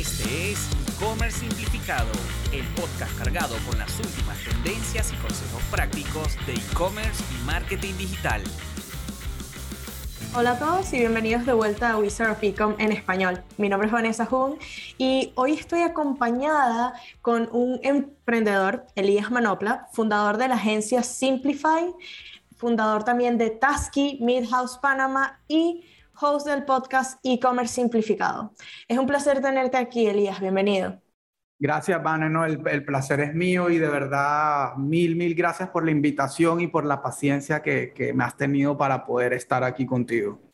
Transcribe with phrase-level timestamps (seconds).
[0.00, 0.58] Este es
[0.96, 2.10] E-Commerce Simplificado,
[2.54, 8.42] el podcast cargado con las últimas tendencias y consejos prácticos de e-commerce y marketing digital.
[10.34, 13.42] Hola a todos y bienvenidos de vuelta a Wizard of Ecom en español.
[13.58, 14.54] Mi nombre es Vanessa Jung
[14.96, 21.92] y hoy estoy acompañada con un emprendedor, Elías Manopla, fundador de la agencia Simplify,
[22.56, 25.84] fundador también de Tasky, Midhouse Panama y
[26.20, 28.54] host del podcast E-Commerce Simplificado.
[28.86, 30.40] Es un placer tenerte aquí, Elías.
[30.40, 31.00] Bienvenido.
[31.58, 32.22] Gracias, Van.
[32.22, 36.68] el, el, placer es mío y de verdad mil, mil gracias por la invitación y
[36.68, 40.49] por la paciencia que, que me has tenido para poder estar aquí contigo.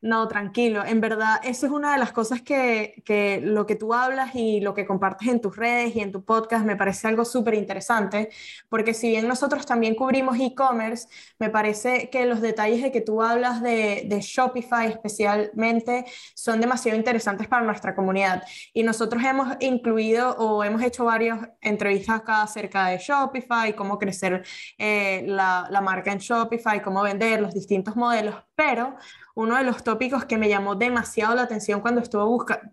[0.00, 0.84] No, tranquilo.
[0.84, 4.60] En verdad, eso es una de las cosas que, que, lo que tú hablas y
[4.60, 8.28] lo que compartes en tus redes y en tu podcast me parece algo súper interesante,
[8.68, 11.08] porque si bien nosotros también cubrimos e-commerce,
[11.40, 16.96] me parece que los detalles de que tú hablas de, de, Shopify especialmente son demasiado
[16.96, 18.44] interesantes para nuestra comunidad.
[18.72, 24.44] Y nosotros hemos incluido o hemos hecho varias entrevistas acá acerca de Shopify, cómo crecer
[24.78, 28.96] eh, la, la marca en Shopify, cómo vender los distintos modelos, pero
[29.38, 32.24] uno de los tópicos que me llamó demasiado la atención cuando estuve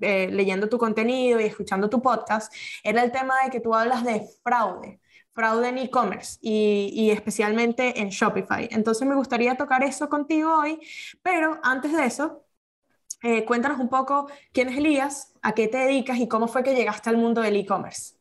[0.01, 2.51] eh, leyendo tu contenido y escuchando tu podcast
[2.83, 4.99] era el tema de que tú hablas de fraude,
[5.33, 8.67] fraude en e-commerce y, y, especialmente en Shopify.
[8.71, 10.79] Entonces me gustaría tocar eso contigo hoy,
[11.21, 12.45] pero antes de eso,
[13.21, 16.73] eh, cuéntanos un poco quién es Elías, a qué te dedicas y cómo fue que
[16.73, 18.15] llegaste al mundo del e-commerce.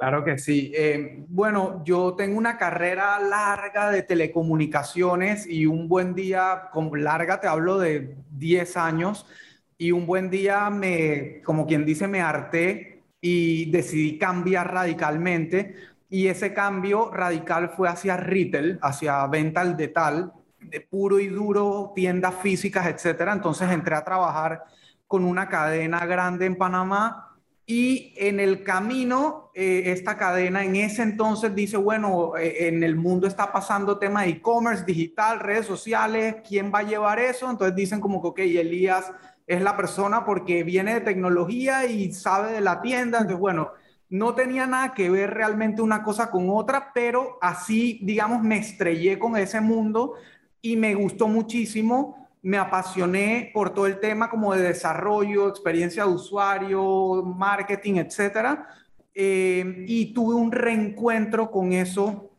[0.00, 0.72] Claro que sí.
[0.74, 7.38] Eh, bueno, yo tengo una carrera larga de telecomunicaciones y un buen día, como larga
[7.38, 9.26] te hablo de 10 años,
[9.76, 15.74] y un buen día me, como quien dice, me harté y decidí cambiar radicalmente.
[16.08, 21.92] Y ese cambio radical fue hacia retail, hacia venta al detal, de puro y duro,
[21.94, 23.34] tiendas físicas, etcétera.
[23.34, 24.64] Entonces entré a trabajar
[25.06, 27.29] con una cadena grande en Panamá
[27.70, 32.96] y en el camino, eh, esta cadena en ese entonces dice, bueno, eh, en el
[32.96, 37.48] mundo está pasando tema de e-commerce, digital, redes sociales, ¿quién va a llevar eso?
[37.48, 39.12] Entonces dicen como que, ok, Elías
[39.46, 43.18] es la persona porque viene de tecnología y sabe de la tienda.
[43.18, 43.70] Entonces, bueno,
[44.08, 49.16] no tenía nada que ver realmente una cosa con otra, pero así, digamos, me estrellé
[49.16, 50.14] con ese mundo
[50.60, 56.10] y me gustó muchísimo me apasioné por todo el tema como de desarrollo, experiencia de
[56.10, 58.66] usuario, marketing, etcétera.
[59.14, 62.30] Eh, y tuve un reencuentro con eso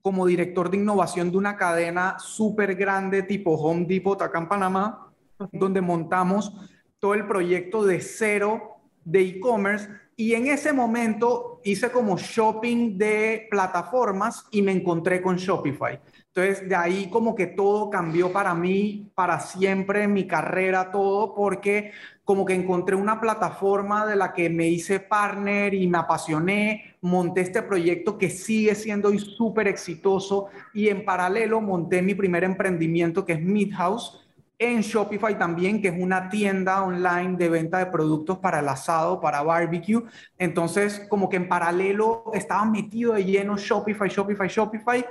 [0.00, 5.12] como director de innovación de una cadena súper grande tipo Home Depot acá en Panamá,
[5.52, 6.52] donde montamos
[6.98, 9.88] todo el proyecto de cero de e-commerce
[10.22, 15.98] y en ese momento hice como shopping de plataformas y me encontré con Shopify.
[16.28, 21.90] Entonces, de ahí como que todo cambió para mí, para siempre, mi carrera, todo, porque
[22.22, 27.40] como que encontré una plataforma de la que me hice partner y me apasioné, monté
[27.40, 33.32] este proyecto que sigue siendo súper exitoso y en paralelo monté mi primer emprendimiento que
[33.32, 34.21] es Midhouse
[34.62, 39.20] en Shopify también, que es una tienda online de venta de productos para el asado,
[39.20, 40.04] para barbecue.
[40.38, 45.04] Entonces, como que en paralelo estaba metido de lleno Shopify, Shopify, Shopify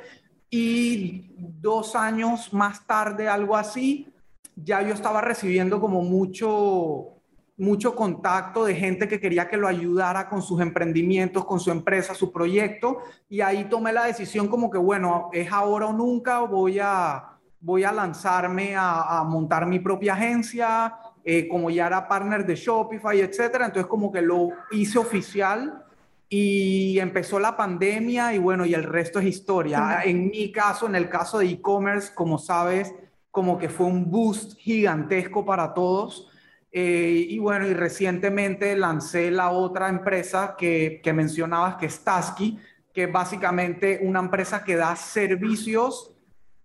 [0.50, 4.14] y dos años más tarde, algo así,
[4.56, 7.22] ya yo estaba recibiendo como mucho,
[7.58, 12.14] mucho contacto de gente que quería que lo ayudara con sus emprendimientos, con su empresa,
[12.14, 16.80] su proyecto, y ahí tomé la decisión como que, bueno, es ahora o nunca, voy
[16.80, 17.31] a,
[17.62, 23.20] voy a lanzarme a, montar mi propia agencia, eh, como ya era partner de Shopify,
[23.20, 25.86] etcétera, entonces como que lo hice oficial
[26.28, 30.02] y empezó la pandemia y bueno, y el resto es historia.
[30.04, 32.94] En mi caso, en el caso de e-commerce, como sabes,
[33.30, 36.30] como que fue un boost gigantesco para todos.
[36.72, 42.58] Eh, y bueno, y recientemente lancé la otra empresa que, que mencionabas, que es Tasky,
[42.94, 46.11] que es básicamente una empresa que da servicios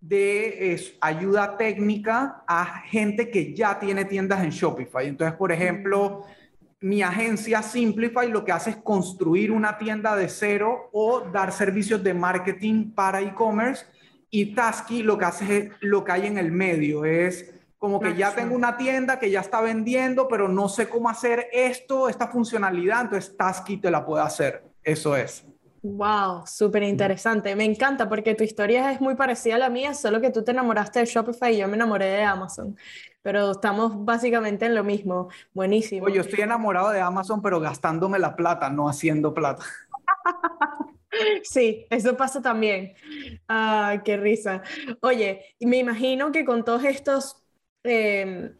[0.08, 5.06] de ayuda técnica a gente que ya tiene tiendas en Shopify.
[5.06, 6.24] Entonces, por ejemplo,
[6.80, 12.02] mi agencia Simplify lo que hace es construir una tienda de cero o dar servicios
[12.02, 13.86] de marketing para e-commerce
[14.30, 18.14] y Tasky lo que hace es lo que hay en el medio, es como que
[18.16, 22.26] ya tengo una tienda que ya está vendiendo, pero no sé cómo hacer esto, esta
[22.26, 24.64] funcionalidad, entonces Tasky te la puede hacer.
[24.82, 25.44] Eso es.
[25.82, 27.54] Wow, súper interesante.
[27.54, 30.50] Me encanta porque tu historia es muy parecida a la mía, solo que tú te
[30.50, 32.76] enamoraste de Shopify y yo me enamoré de Amazon.
[33.22, 35.28] Pero estamos básicamente en lo mismo.
[35.52, 36.08] Buenísimo.
[36.08, 39.64] Yo estoy enamorado de Amazon, pero gastándome la plata, no haciendo plata.
[41.44, 42.92] Sí, eso pasa también.
[43.48, 44.62] Ah, qué risa.
[45.00, 47.42] Oye, me imagino que con todos estos
[47.82, 48.54] em,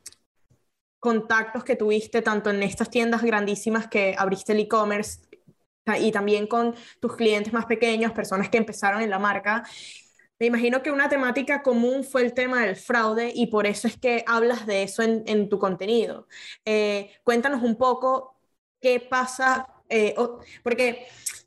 [0.99, 5.21] contactos que tuviste tanto en estas tiendas grandísimas que abriste el e-commerce
[6.01, 9.63] y también con tus clientes más pequeños, personas que empezaron en la marca.
[10.39, 13.97] Me imagino que una temática común fue el tema del fraude y por eso es
[13.97, 16.27] que hablas de eso en, tu contenido.
[16.65, 18.37] Eh, cuéntanos un poco
[18.81, 20.15] qué pasa, eh,
[20.63, 21.07] porque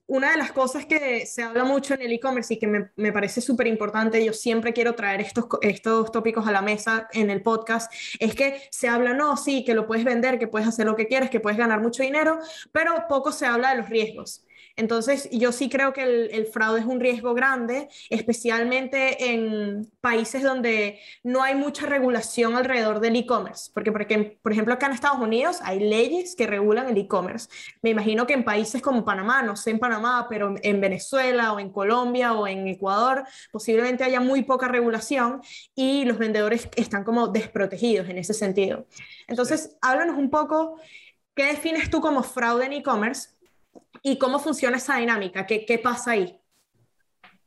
[0.10, 3.14] una de las cosas que se habla mucho en el e-commerce y que me, me
[3.14, 7.44] parece súper importante, yo siempre quiero traer estos, estos tópicos a la mesa en el
[7.44, 10.96] podcast, es que se habla, no, sí, que lo puedes vender, que puedes hacer lo
[10.96, 12.40] que quieres, que puedes ganar mucho dinero,
[12.72, 14.44] pero poco se habla de los riesgos.
[14.80, 21.02] Entonces, yo sí creo que el, fraude es un riesgo grande, especialmente en países donde
[21.22, 25.82] no hay mucha regulación alrededor del e-commerce, porque, por ejemplo, acá en Estados Unidos hay
[25.82, 27.50] leyes que regulan el e-commerce.
[27.82, 31.60] Me imagino que en países como Panamá, no sé en Panamá, pero en Venezuela o
[31.60, 35.42] en Colombia o en Ecuador, posiblemente haya muy poca regulación
[35.76, 38.88] y los vendedores están como desprotegidos en ese sentido.
[39.28, 40.80] Entonces, háblanos un poco,
[41.36, 43.39] ¿qué defines tú como fraude en e-commerce?
[44.02, 45.46] ¿Y cómo funciona esa dinámica?
[45.46, 46.40] ¿Qué, qué pasa ahí?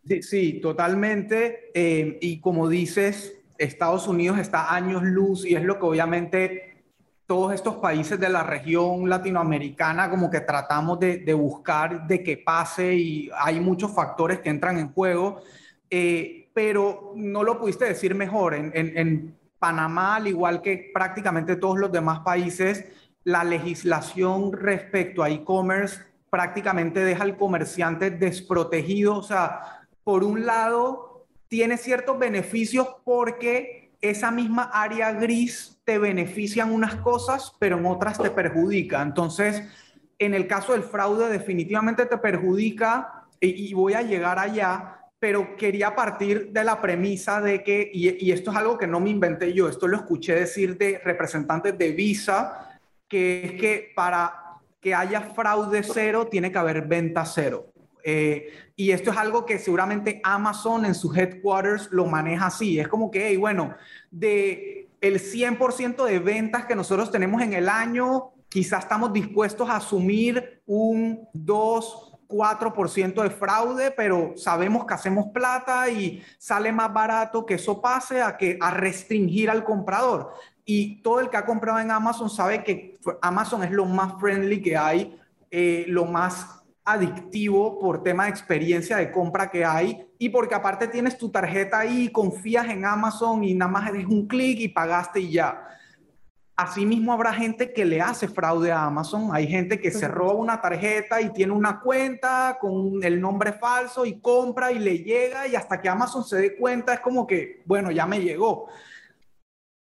[0.07, 1.71] Sí, sí totalmente.
[1.75, 6.85] Eh, y como dices, Estados Unidos está años luz y es lo que obviamente
[7.27, 12.37] todos estos países de la región latinoamericana como que tratamos de, de buscar de que
[12.37, 15.41] pase y hay muchos factores que entran en juego,
[15.89, 18.55] eh, pero no lo pudiste decir mejor.
[18.55, 22.85] En, en, en Panamá, al igual que prácticamente todos los demás países,
[23.25, 26.01] la legislación respecto a e-commerce
[26.33, 29.19] prácticamente deja al comerciante desprotegido.
[29.19, 36.73] O sea, por un lado, tiene ciertos beneficios porque esa misma área gris te benefician
[36.73, 39.03] unas cosas, pero en otras te perjudica.
[39.03, 39.63] Entonces,
[40.19, 45.95] en el caso del fraude, definitivamente te perjudica y, voy a llegar allá, pero quería
[45.95, 49.53] partir de la premisa de que, y, y, esto es algo que no me inventé
[49.53, 54.52] yo, esto lo escuché decir de representantes de Visa, que es que para
[54.83, 57.73] que haya fraude cero, tiene que haber venta cero.
[58.05, 62.81] Eh, y esto es algo que seguramente Amazon en sus headquarters lo maneja así.
[62.81, 63.75] Es como que, bueno,
[64.11, 69.77] de el 100% de ventas que nosotros tenemos en el año, quizás estamos dispuestos a
[69.77, 77.47] asumir un 2, 4% de fraude, pero sabemos que hacemos plata y sale más barato
[77.47, 80.33] que eso pase a que a restringir al comprador.
[80.65, 84.63] Y todo el que ha comprado en Amazon sabe que Amazon es lo más friendly
[84.63, 85.19] que hay,
[85.51, 90.89] eh, lo más adictivo por tema de experiencia de compra que hay y porque aparte
[90.89, 95.21] tienes tu tarjeta ahí, confías en Amazon y nada más eres un clic y pagaste
[95.21, 95.69] y ya.
[96.55, 100.61] Asimismo habrá gente que le hace fraude a Amazon, hay gente que se roba una
[100.61, 105.57] tarjeta y tiene una cuenta con el nombre falso y compra y le llega y
[105.57, 108.69] hasta que Amazon se dé cuenta es como que, bueno, ya me llegó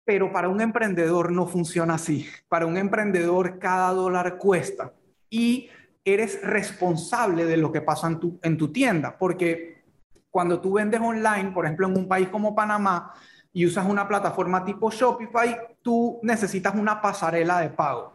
[0.09, 2.25] pero para un emprendedor no funciona así.
[2.47, 4.91] Para un emprendedor cada dólar cuesta
[5.29, 5.69] y
[6.03, 9.83] eres responsable de lo que pasa en tu, en tu tienda, porque
[10.31, 13.13] cuando tú vendes online, por ejemplo, en un país como Panamá,
[13.53, 18.13] y usas una plataforma tipo Shopify, tú necesitas una pasarela de pago.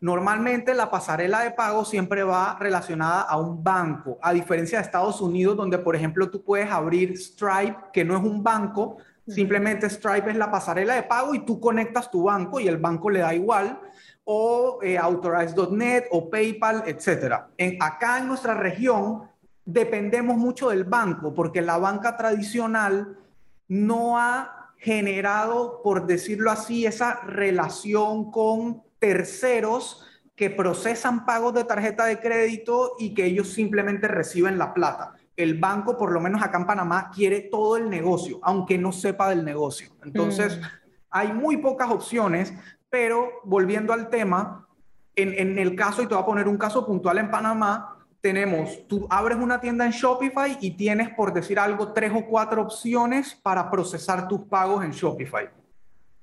[0.00, 5.20] Normalmente la pasarela de pago siempre va relacionada a un banco, a diferencia de Estados
[5.20, 8.96] Unidos, donde por ejemplo tú puedes abrir Stripe, que no es un banco,
[9.28, 13.10] Simplemente Stripe es la pasarela de pago y tú conectas tu banco y el banco
[13.10, 13.80] le da igual,
[14.24, 17.42] o eh, Authorize.net o PayPal, etc.
[17.56, 19.22] En, acá en nuestra región
[19.64, 23.18] dependemos mucho del banco porque la banca tradicional
[23.66, 30.04] no ha generado, por decirlo así, esa relación con terceros
[30.36, 35.58] que procesan pagos de tarjeta de crédito y que ellos simplemente reciben la plata el
[35.58, 39.44] banco, por lo menos acá en Panamá, quiere todo el negocio, aunque no sepa del
[39.44, 39.90] negocio.
[40.02, 40.62] Entonces, mm.
[41.10, 42.54] hay muy pocas opciones,
[42.88, 44.66] pero volviendo al tema,
[45.14, 49.06] en, el caso, y te voy a poner un caso puntual en Panamá, tenemos, tú
[49.08, 53.70] abres una tienda en Shopify y tienes, por decir algo, tres o cuatro opciones para
[53.70, 55.48] procesar tus pagos en Shopify.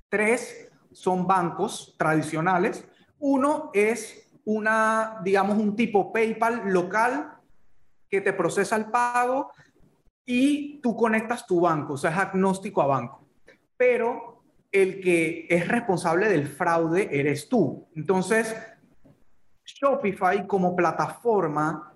[0.08, 2.86] Tres son bancos tradicionales.
[3.18, 7.33] Uno es una, digamos, un tipo PayPal local
[8.14, 9.50] que te procesa el pago
[10.24, 13.26] y tú conectas tu banco, o sea, es agnóstico a banco.
[13.76, 17.88] Pero el que es responsable del fraude eres tú.
[17.94, 18.54] Entonces,
[19.64, 21.92] Shopify como plataforma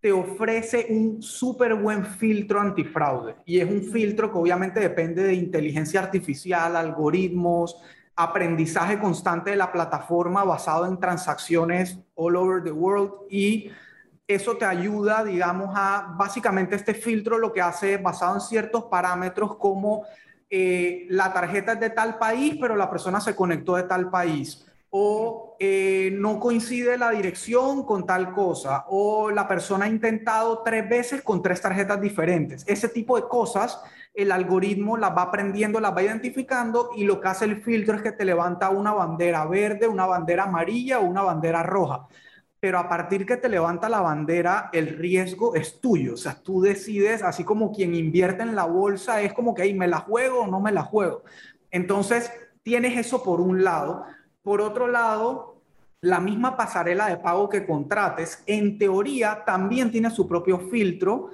[0.00, 5.34] te ofrece un súper buen filtro antifraude y es un filtro que obviamente depende de
[5.34, 7.76] inteligencia artificial, algoritmos,
[8.16, 13.70] aprendizaje constante de la plataforma basado en transacciones all over the world y
[14.34, 19.56] eso te ayuda, digamos, a básicamente este filtro lo que hace basado en ciertos parámetros
[19.56, 20.04] como
[20.48, 24.66] eh, la tarjeta es de tal país, pero la persona se conectó de tal país.
[24.92, 30.88] o eh, no coincide la dirección con tal cosa, o la persona ha intentado tres
[30.88, 32.64] veces con tres tarjetas diferentes.
[32.66, 33.80] Ese tipo de cosas,
[34.14, 38.02] el algoritmo las va aprendiendo, las va identificando y lo que hace el filtro es
[38.02, 42.08] que te levanta una bandera verde, una bandera amarilla o una bandera roja.
[42.60, 46.14] Pero a partir que te levanta la bandera, el riesgo es tuyo.
[46.14, 49.74] O sea, tú decides, así como quien invierte en la bolsa, es como que, ahí
[49.74, 51.24] ¿me la juego o no me la juego?
[51.70, 52.30] Entonces,
[52.62, 54.04] tienes eso por un lado
[54.42, 55.62] por otro lado,
[56.00, 61.30] la misma pasarela de pago que contrates, en teoría, también tiene su propio filtro,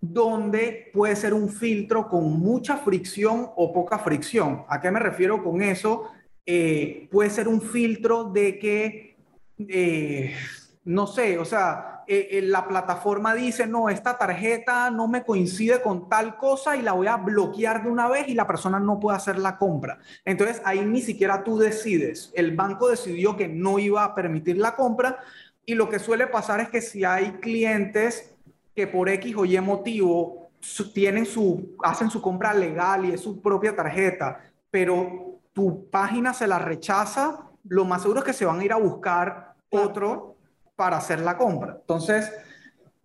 [0.00, 4.64] donde puede ser un filtro con mucha fricción o poca fricción.
[4.68, 6.10] ¿A qué me refiero con eso?
[6.46, 9.16] Eh, puede ser un filtro de que,
[9.58, 10.34] eh,
[10.84, 15.80] no sé, o sea, eh, eh, la plataforma dice, no, esta tarjeta no me coincide
[15.80, 19.00] con tal cosa y la voy a bloquear de una vez y la persona no
[19.00, 19.98] puede hacer la compra.
[20.24, 22.30] Entonces ahí ni siquiera tú decides.
[22.34, 25.18] El banco decidió que no iba a permitir la compra
[25.64, 28.36] y lo que suele pasar es que si hay clientes
[28.76, 30.50] que por X o Y motivo
[30.92, 36.46] tienen su, hacen su compra legal y es su propia tarjeta, pero tu página se
[36.46, 40.33] la rechaza, lo más seguro es que se van a ir a buscar otro
[40.76, 41.76] para hacer la compra.
[41.80, 42.32] Entonces,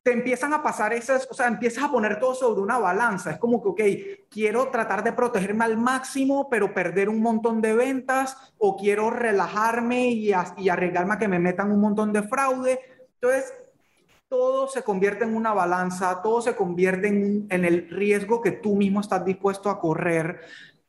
[0.03, 3.31] te empiezan a pasar esas, o sea, empiezas a poner todo sobre una balanza.
[3.31, 7.73] Es como que, ok, quiero tratar de protegerme al máximo, pero perder un montón de
[7.73, 12.79] ventas, o quiero relajarme y, y arriesgarme a que me metan un montón de fraude.
[13.15, 13.53] Entonces,
[14.29, 18.75] todo se convierte en una balanza, todo se convierte en, en el riesgo que tú
[18.75, 20.41] mismo estás dispuesto a correr.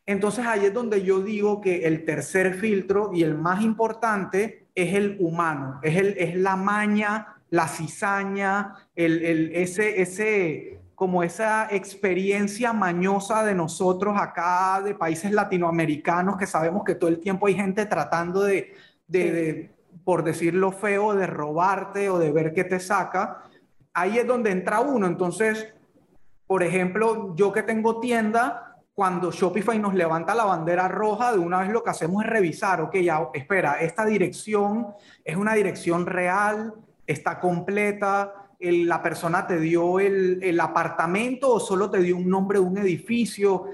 [0.06, 4.94] Entonces ahí es donde yo digo que el tercer filtro y el más importante es
[4.94, 11.68] el humano, es, el, es la maña, la cizaña, el, el, ese, ese, como esa
[11.70, 17.54] experiencia mañosa de nosotros acá, de países latinoamericanos, que sabemos que todo el tiempo hay
[17.54, 18.74] gente tratando de,
[19.08, 19.70] de, de
[20.04, 23.42] por decirlo feo, de robarte o de ver qué te saca.
[23.92, 25.06] Ahí es donde entra uno.
[25.06, 25.74] Entonces,
[26.46, 31.60] por ejemplo, yo que tengo tienda, cuando Shopify nos levanta la bandera roja, de una
[31.60, 34.88] vez lo que hacemos es revisar, ok, ya, espera, esta dirección
[35.24, 36.74] es una dirección real,
[37.06, 42.58] está completa, la persona te dio el, el, apartamento o solo te dio un nombre
[42.58, 43.66] de un edificio.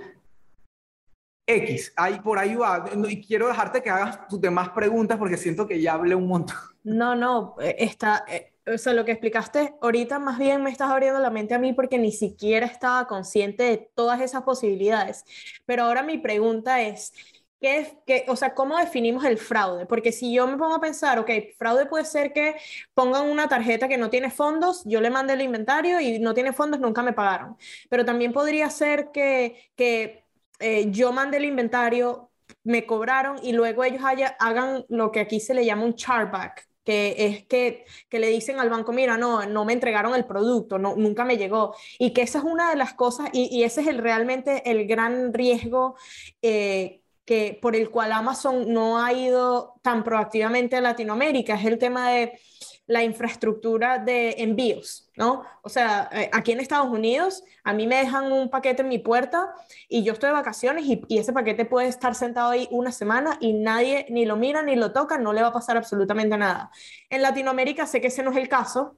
[1.48, 2.84] X, ahí por ahí va.
[3.08, 6.56] Y quiero dejarte que hagas tus demás preguntas porque siento que ya hablé un montón.
[6.84, 10.90] No, no, eh, está, eh, o sea, lo que explicaste ahorita más bien me estás
[10.90, 15.24] abriendo la mente a mí porque ni siquiera estaba consciente de todas esas posibilidades.
[15.64, 17.12] Pero ahora mi pregunta es,
[17.60, 19.86] ¿qué, qué, o sea, ¿cómo definimos el fraude?
[19.86, 22.56] Porque si yo me pongo a pensar, ok, fraude puede ser que
[22.94, 26.52] pongan una tarjeta que no tiene fondos, yo le mandé el inventario y no tiene
[26.52, 27.56] fondos, nunca me pagaron.
[27.88, 30.24] Pero también podría ser que, que
[30.58, 32.30] eh, yo mandé el inventario,
[32.64, 34.02] me cobraron y luego ellos
[34.38, 38.60] hagan lo que aquí se le llama un chargeback que es que, que, le dicen
[38.60, 41.74] al banco, mira, no, no me entregaron el producto, no, nunca me llegó.
[41.98, 44.86] Y que esa es una de las cosas, y, y ese es el, realmente el
[44.86, 45.96] gran riesgo
[46.42, 51.78] eh, que, por el cual Amazon no ha ido tan proactivamente a Latinoamérica, es el
[51.78, 52.38] tema de
[52.86, 55.44] la infraestructura de envíos, ¿no?
[55.62, 58.98] O sea, eh, aquí en Estados Unidos, a mí me dejan un paquete en mi
[58.98, 59.52] puerta
[59.88, 63.54] y yo estoy de vacaciones y, ese paquete puede estar sentado ahí una semana y
[63.54, 66.70] nadie ni lo mira ni lo toca, no le va a pasar absolutamente nada.
[67.10, 68.96] En Latinoamérica sé que ese no es el caso,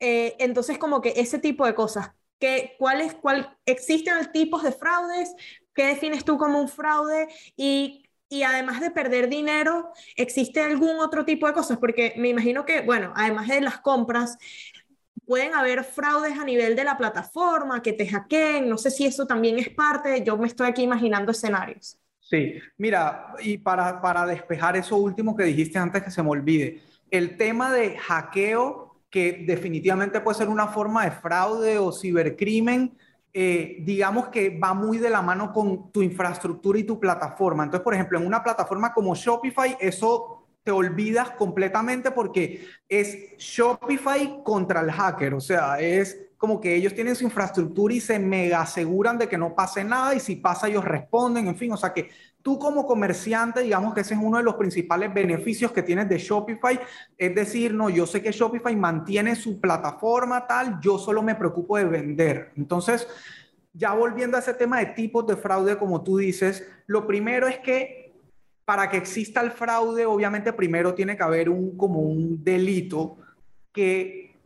[0.00, 5.34] eh, entonces como que ese tipo de cosas, que, ¿cuáles, cuál, existen tipos de fraudes?
[5.74, 7.28] ¿Qué defines tú como un fraude?
[7.56, 11.78] Y y además de perder dinero, ¿existe algún otro tipo de cosas?
[11.78, 14.38] Porque me imagino que, bueno, además de las compras,
[15.26, 19.26] pueden haber fraudes a nivel de la plataforma, que te hackeen, no sé si eso
[19.26, 21.98] también es parte, yo me estoy aquí imaginando escenarios.
[22.20, 26.82] Sí, mira, y para, para despejar eso último que dijiste antes que se me olvide,
[27.10, 32.98] el tema de hackeo, que definitivamente puede ser una forma de fraude o cibercrimen,
[33.32, 37.64] eh, digamos que va muy de la mano con tu infraestructura y tu plataforma.
[37.64, 44.42] Entonces, por ejemplo, en una plataforma como Shopify, eso te olvidas completamente porque es Shopify
[44.42, 45.34] contra el hacker.
[45.34, 49.36] O sea, es como que ellos tienen su infraestructura y se mega aseguran de que
[49.36, 52.10] no pase nada y si pasa ellos responden, en fin, o sea que
[52.42, 56.18] tú como comerciante, digamos que ese es uno de los principales beneficios que tienes de
[56.18, 56.80] Shopify,
[57.16, 61.76] es decir, no, yo sé que Shopify mantiene su plataforma tal, yo solo me preocupo
[61.76, 62.52] de vender.
[62.56, 63.06] Entonces,
[63.72, 67.58] ya volviendo a ese tema de tipos de fraude, como tú dices, lo primero es
[67.58, 68.14] que
[68.64, 73.16] para que exista el fraude, obviamente primero tiene que haber un como un delito
[73.72, 74.36] que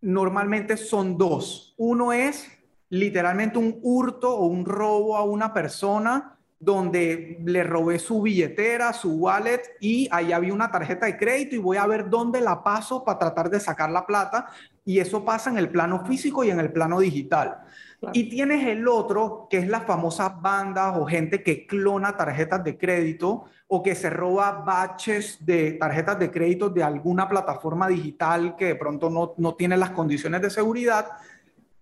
[0.00, 1.74] normalmente son dos.
[1.76, 2.48] Uno es
[2.88, 9.12] literalmente un hurto o un robo a una persona donde le robé su billetera, su
[9.16, 13.04] wallet y ahí había una tarjeta de crédito y voy a ver dónde la paso
[13.04, 14.46] para tratar de sacar la plata.
[14.84, 17.58] Y eso pasa en el plano físico y en el plano digital.
[18.12, 22.78] Y tienes el otro, que es las famosas bandas o gente que clona tarjetas de
[22.78, 28.66] crédito o que se roba batches de tarjetas de crédito de alguna plataforma digital que
[28.66, 31.06] de pronto no, no tiene las condiciones de seguridad.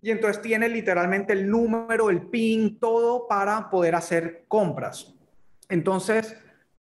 [0.04, 5.14] Y entonces tiene literalmente el número, el PIN, todo para poder hacer compras.
[5.70, 6.36] Entonces,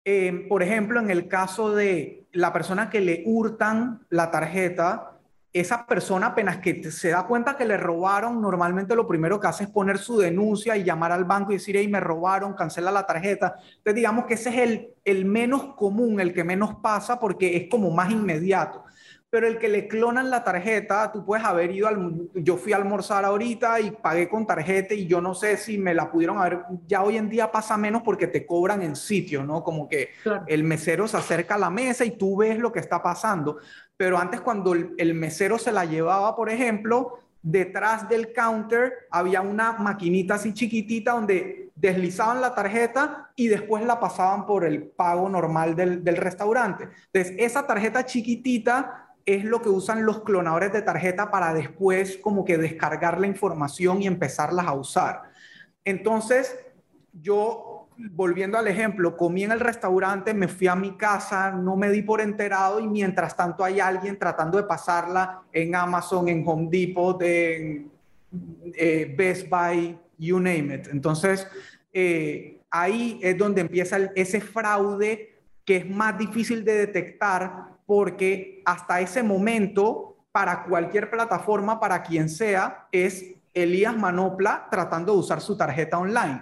[0.03, 5.19] eh, por ejemplo, en el caso de la persona que le hurtan la tarjeta,
[5.53, 9.65] esa persona apenas que se da cuenta que le robaron, normalmente lo primero que hace
[9.65, 13.05] es poner su denuncia y llamar al banco y decir, hey, me robaron, cancela la
[13.05, 13.53] tarjeta.
[13.59, 17.69] Entonces digamos que ese es el, el menos común, el que menos pasa porque es
[17.69, 18.83] como más inmediato.
[19.31, 22.29] Pero el que le clonan la tarjeta, tú puedes haber ido al...
[22.35, 25.95] Yo fui a almorzar ahorita y pagué con tarjeta y yo no sé si me
[25.95, 26.65] la pudieron haber...
[26.85, 29.63] Ya hoy en día pasa menos porque te cobran en sitio, ¿no?
[29.63, 30.09] Como que
[30.47, 33.57] el mesero se acerca a la mesa y tú ves lo que está pasando
[34.01, 39.73] pero antes cuando el, mesero se la llevaba, por ejemplo, detrás del counter había una
[39.73, 45.75] maquinita así chiquitita donde deslizaban la tarjeta y después la pasaban por el pago normal
[45.75, 46.89] del, del, restaurante.
[47.13, 52.45] Entonces, esa tarjeta chiquitita es lo que usan los clonadores de tarjeta para después como
[52.45, 55.23] que descargar la información y empezarlas a usar.
[55.83, 56.55] Entonces,
[57.13, 57.71] yo
[58.09, 62.01] volviendo al ejemplo, comí en el restaurante, me fui a mi casa, no me di
[62.01, 67.21] por enterado y mientras tanto hay alguien tratando de pasarla en Amazon, en Home Depot,
[67.21, 67.91] en
[68.73, 70.87] eh, Best Buy, you name it.
[70.87, 71.47] Entonces,
[71.93, 79.01] eh, ahí es donde empieza ese fraude que es más difícil de detectar porque hasta
[79.01, 85.57] ese momento, para cualquier plataforma, para quien sea, es Elías Manopla tratando de usar su
[85.57, 86.41] tarjeta online.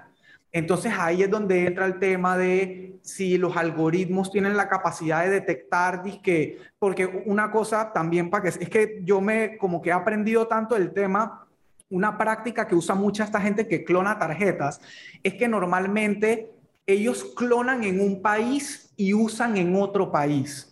[0.52, 5.32] Entonces ahí es donde entra el tema de si los algoritmos tienen la capacidad de
[5.32, 9.94] detectar, que porque una cosa también para que es que yo me como que he
[9.94, 11.48] aprendido tanto el tema,
[11.90, 14.82] una práctica que usa mucha esta gente que clona tarjetas,
[15.24, 16.59] es que normalmente
[16.94, 20.68] ellos clonan en un país y usan en otro país.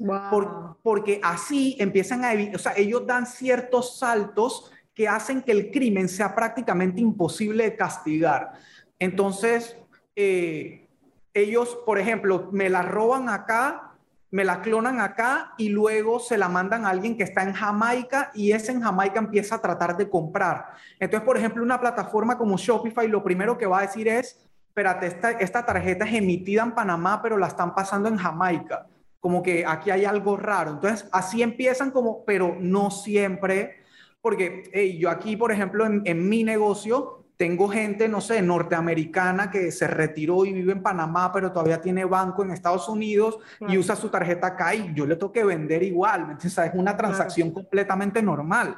[0.82, 6.10] porque así empiezan a, o sea, ellos dan ciertos saltos que hacen que el crimen
[6.10, 8.53] sea prácticamente imposible de castigar.
[8.97, 9.77] Entonces,
[10.15, 10.88] eh,
[11.36, 13.91] ellos, por ejemplo, me la roban acá,
[14.32, 18.32] me la clonan acá y luego se la mandan a alguien que está en Jamaica
[18.34, 20.73] y ese en Jamaica empieza a tratar de comprar.
[20.99, 24.46] Entonces, por ejemplo, una plataforma como Shopify lo primero que va a decir es,
[24.77, 28.85] espérate, esta, esta tarjeta es emitida en Panamá, pero la están pasando en Jamaica.
[29.19, 30.69] Como que aquí hay algo raro.
[30.69, 33.77] Entonces, así empiezan como, pero no siempre,
[34.21, 39.71] porque yo aquí, por ejemplo, en, en mi negocio, tengo gente, no sé, norteamericana que
[39.71, 43.95] se retiró y vive en Panamá, pero todavía tiene banco en Estados Unidos y usa
[43.95, 46.21] su tarjeta acá y yo le tengo que vender igual.
[46.29, 48.77] Entonces, es una transacción completamente normal.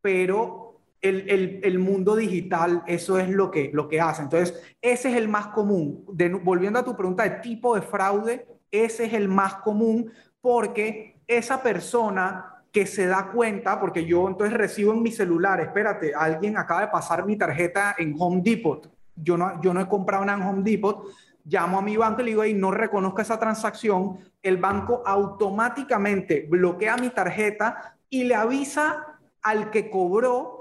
[0.00, 0.65] Pero
[1.02, 4.22] el, el, mundo digital, eso es lo que, lo que hace.
[4.22, 6.04] Entonces, ese es el más común.
[6.42, 11.62] volviendo a tu pregunta de tipo de fraude, ese es el más común porque esa
[11.62, 16.82] persona que se da cuenta, porque yo entonces recibo en mi celular, espérate, alguien acaba
[16.82, 20.46] de pasar mi tarjeta en Home Depot, yo no, yo no he comprado nada en
[20.46, 21.06] Home Depot,
[21.44, 26.46] llamo a mi banco y le digo, y no reconozco esa transacción, el banco automáticamente
[26.50, 30.55] bloquea mi tarjeta y le avisa al que cobró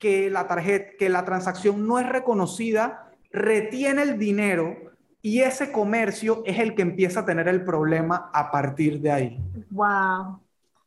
[0.00, 4.76] que la tarjeta, que la transacción no es reconocida, retiene el dinero
[5.22, 9.38] y ese comercio es el que empieza a tener el problema a partir de ahí.
[9.70, 10.40] Wow.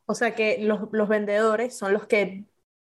[0.06, 2.44] O sea que los, los vendedores son los que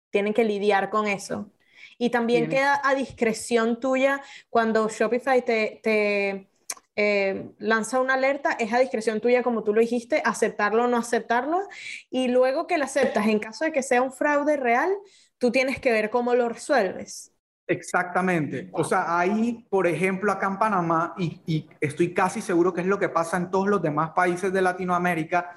[0.10, 1.52] tienen que lidiar con eso.
[1.98, 6.50] Y también queda a discreción tuya cuando Shopify te, te
[6.96, 10.98] eh, lanza una alerta, es a discreción tuya, como tú lo dijiste, aceptarlo o no
[10.98, 11.62] aceptarlo.
[12.10, 14.92] Y luego que lo aceptas, en caso de que sea un fraude real,
[15.38, 17.32] tú tienes que ver cómo lo resuelves.
[17.68, 18.70] Exactamente.
[18.74, 22.88] O sea, ahí, por ejemplo, acá en Panamá, y, y estoy casi seguro que es
[22.88, 25.56] lo que pasa en todos los demás países de Latinoamérica,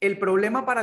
[0.00, 0.82] el problema, para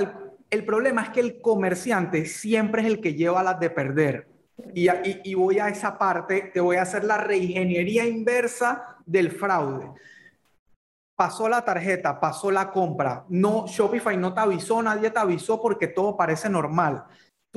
[0.50, 4.28] el, problema es que el comerciante siempre es el que lleva las de perder.
[4.74, 4.88] Y,
[5.24, 9.92] y, voy a esa parte, te voy a hacer la reingeniería inversa del fraude.
[11.16, 13.26] Pasó la tarjeta, pasó la compra.
[13.30, 17.06] No, Shopify no te avisó, nadie te avisó porque todo parece normal.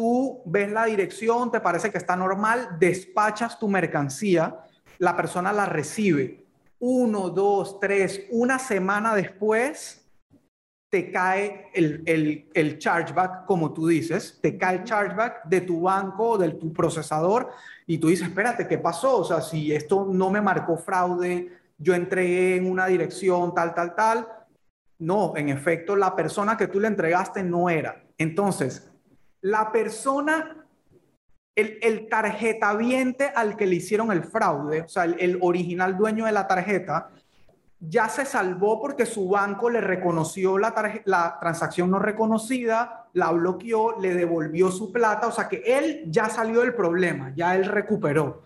[0.00, 4.64] Tú ves la dirección, te parece que está normal, despachas tu mercancía,
[4.96, 6.46] la persona la recibe.
[6.78, 10.10] Uno, dos, tres, una semana después,
[10.88, 15.82] te cae el, el, el, chargeback, como tú dices, te cae el chargeback de tu
[15.82, 17.50] banco de tu procesador
[17.86, 19.18] y tú dices, espérate, ¿qué pasó?
[19.18, 23.94] O sea, si esto no me marcó fraude, yo entregué en una dirección tal, tal,
[23.94, 24.26] tal.
[24.98, 28.02] No, en efecto, la persona que tú le entregaste no era.
[28.16, 28.89] Entonces,
[29.42, 30.66] la persona,
[31.54, 36.32] el, el tarjetaviente al que le hicieron el fraude, o sea, el original dueño de
[36.32, 37.10] la tarjeta,
[37.80, 44.14] ya se salvó porque su banco le reconoció la, transacción no reconocida, la bloqueó, le
[44.14, 48.42] devolvió su plata, o sea que él ya salió del problema, ya él recuperó.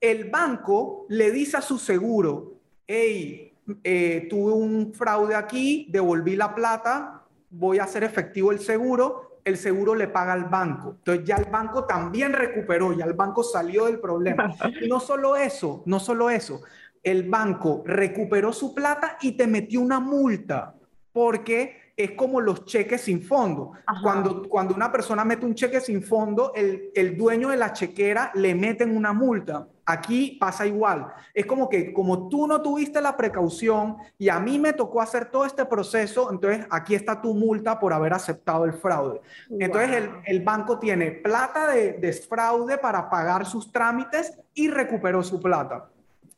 [0.00, 2.54] El banco le dice a su seguro,
[2.86, 3.52] hey,
[3.84, 9.56] eh, tuve un fraude aquí, devolví la plata, voy a hacer efectivo el seguro, el
[9.56, 10.96] seguro le paga al banco.
[10.98, 14.54] Entonces ya el banco también recuperó, ya el banco salió del problema.
[14.80, 16.62] Y no solo eso, no solo eso,
[17.02, 20.74] el banco recuperó su plata y te metió una multa
[21.12, 23.72] porque es como los cheques sin fondo.
[24.02, 28.30] Cuando, cuando una persona mete un cheque sin fondo, el, el dueño de la chequera
[28.34, 29.66] le meten una multa.
[29.84, 31.12] Aquí pasa igual.
[31.34, 35.26] Es como que como tú no tuviste la precaución y a mí me tocó hacer
[35.26, 39.20] todo este proceso, entonces aquí está tu multa por haber aceptado el fraude.
[39.58, 45.22] Entonces el, el, banco tiene plata de, de fraude para pagar sus trámites y recuperó
[45.22, 45.88] su plata.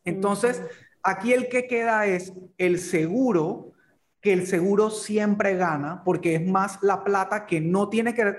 [0.04, 0.62] Entonces,
[1.02, 3.72] aquí el que queda es el seguro,
[4.24, 8.34] que el seguro siempre gana, porque es más la plata que no tiene que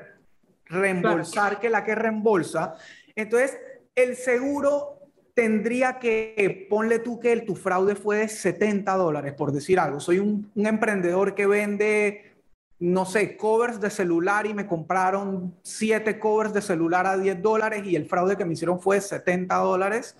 [0.65, 2.75] reembolsar que la que reembolsa.
[3.15, 3.55] Entonces,
[3.93, 4.97] el seguro
[5.35, 9.99] tendría que, ponle tú que el, tu fraude fue de 70 dólares, por decir algo.
[9.99, 12.33] Soy un, un emprendedor que vende
[12.79, 17.83] no sé, covers de celular y me compraron siete covers de celular a 10 dólares
[17.85, 20.17] y el fraude que me hicieron fue de 70 dólares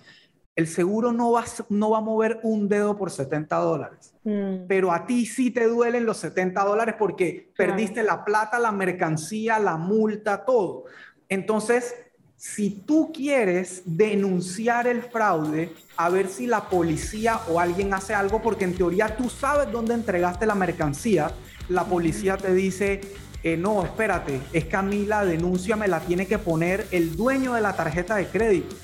[0.56, 4.14] el seguro no va, no va a mover un dedo por 70 dólares.
[4.24, 4.66] Mm.
[4.66, 9.58] Pero a ti sí te duelen los 70 dólares porque perdiste la plata, la mercancía,
[9.58, 10.84] la multa, todo.
[11.28, 11.94] Entonces,
[12.36, 18.40] si tú quieres denunciar el fraude, a ver si la policía o alguien hace algo,
[18.40, 21.32] porque en teoría tú sabes dónde entregaste la mercancía,
[21.68, 23.00] la policía te dice,
[23.42, 27.14] eh, no, espérate, es que a mí la denuncia me la tiene que poner el
[27.14, 28.74] dueño de la tarjeta de crédito,